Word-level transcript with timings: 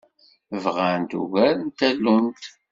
Bɣant 0.63 1.11
ugar 1.19 1.55
n 1.59 1.67
tallunt. 1.77 2.43